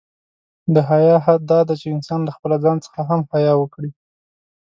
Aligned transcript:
د 0.73 0.75
حیا 0.89 1.15
حد 1.25 1.41
دا 1.51 1.59
دی، 1.67 1.75
چې 1.81 1.87
انسان 1.95 2.19
له 2.27 2.31
خپله 2.35 2.55
ځان 2.63 2.77
څخه 2.85 2.99
هم 3.09 3.21
حیا 3.31 3.53
وکړي. 3.57 3.91